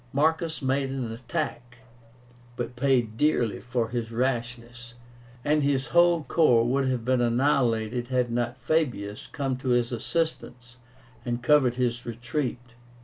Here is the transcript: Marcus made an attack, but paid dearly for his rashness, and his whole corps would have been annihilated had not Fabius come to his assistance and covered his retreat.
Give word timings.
Marcus 0.13 0.63
made 0.63 0.89
an 0.89 1.11
attack, 1.11 1.77
but 2.55 2.75
paid 2.75 3.17
dearly 3.17 3.59
for 3.59 3.89
his 3.89 4.11
rashness, 4.11 4.95
and 5.45 5.61
his 5.61 5.89
whole 5.89 6.23
corps 6.23 6.65
would 6.67 6.87
have 6.87 7.05
been 7.05 7.21
annihilated 7.21 8.07
had 8.07 8.31
not 8.31 8.57
Fabius 8.57 9.27
come 9.31 9.55
to 9.57 9.67
his 9.67 9.91
assistance 9.91 10.77
and 11.23 11.43
covered 11.43 11.75
his 11.75 12.03
retreat. 12.03 12.73